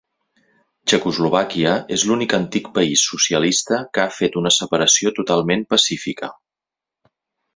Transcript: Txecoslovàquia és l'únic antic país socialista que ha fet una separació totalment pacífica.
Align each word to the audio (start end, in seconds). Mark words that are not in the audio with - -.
Txecoslovàquia 0.91 1.73
és 1.97 2.05
l'únic 2.11 2.33
antic 2.37 2.71
país 2.79 3.03
socialista 3.11 3.81
que 3.97 4.03
ha 4.05 4.15
fet 4.21 4.39
una 4.43 4.55
separació 4.57 5.13
totalment 5.21 5.67
pacífica. 5.75 6.31